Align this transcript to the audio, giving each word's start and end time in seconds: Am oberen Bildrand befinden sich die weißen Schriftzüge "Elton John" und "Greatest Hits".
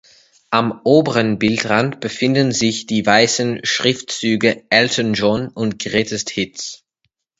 Am 0.49 0.81
oberen 0.83 1.37
Bildrand 1.37 1.99
befinden 1.99 2.51
sich 2.51 2.87
die 2.87 3.05
weißen 3.05 3.59
Schriftzüge 3.63 4.63
"Elton 4.71 5.13
John" 5.13 5.49
und 5.49 5.77
"Greatest 5.77 6.31
Hits". 6.31 6.81